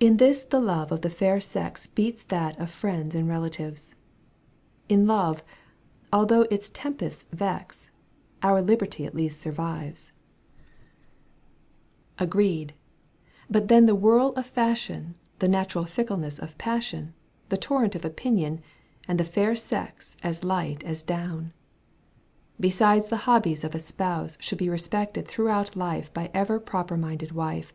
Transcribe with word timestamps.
In 0.00 0.18
this 0.18 0.42
the 0.42 0.60
love 0.60 0.92
of 0.92 1.00
the 1.00 1.08
fair 1.08 1.40
sex 1.40 1.86
Beats 1.86 2.22
that 2.24 2.60
of 2.60 2.68
Mends 2.84 3.14
and 3.14 3.26
relatives: 3.26 3.94
In 4.86 5.06
love, 5.06 5.42
although 6.12 6.42
its 6.50 6.68
tempests 6.68 7.24
vex. 7.32 7.90
Our 8.42 8.60
liberty 8.60 9.06
at 9.06 9.14
least 9.14 9.40
survives: 9.40 10.12
Digitized 12.18 12.18
by 12.18 12.26
VjOOQ 12.26 12.28
1С 12.28 12.28
108 12.28 12.28
EUGENE 12.28 12.28
ON^GUINR 12.28 12.28
gaotjo 12.28 12.28
iv. 12.28 12.28
Agreed! 12.28 12.74
but 13.48 13.68
then 13.68 13.86
the 13.86 13.94
whirl 13.94 14.28
of 14.32 14.46
fashion, 14.46 15.14
The 15.38 15.48
natural 15.48 15.84
fickleness 15.86 16.38
of 16.38 16.58
passion, 16.58 17.04
л 17.06 17.12
The 17.48 17.56
torrent 17.56 17.94
of 17.94 18.04
opinion, 18.04 18.56
r 18.56 18.60
And 19.08 19.18
the 19.18 19.24
fair 19.24 19.56
sex 19.56 20.18
as 20.22 20.44
light 20.44 20.84
as 20.84 21.02
down! 21.02 21.54
Besides 22.60 23.08
the 23.08 23.16
hobbies 23.24 23.64
of 23.64 23.74
a 23.74 23.78
spouse 23.78 24.36
Should 24.38 24.58
be 24.58 24.68
respected 24.68 25.26
throughout 25.26 25.74
life 25.76 26.12
By 26.12 26.30
every 26.34 26.60
proper 26.60 26.98
minded 26.98 27.32
wife. 27.32 27.72